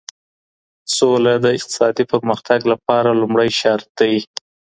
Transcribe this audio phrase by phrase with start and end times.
[0.97, 4.15] سوله د اقتصادي پرمختګ لپاره لومړی شرط دی.